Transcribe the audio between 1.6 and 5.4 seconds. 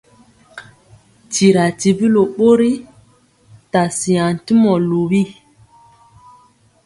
tibi ló bori ta siaŋ tyumɔ luwi.